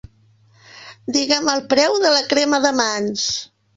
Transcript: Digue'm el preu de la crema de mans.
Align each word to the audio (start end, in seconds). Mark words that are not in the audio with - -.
Digue'm 1.17 1.51
el 1.53 1.61
preu 1.73 1.99
de 2.07 2.15
la 2.17 2.25
crema 2.33 2.61
de 2.65 2.73
mans. 2.81 3.29